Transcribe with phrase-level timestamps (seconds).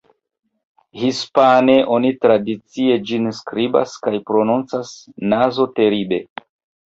[1.01, 4.95] Hispane, oni tradicie ĝin skribas kaj prononcas
[5.35, 6.21] "Nazo-Teribe".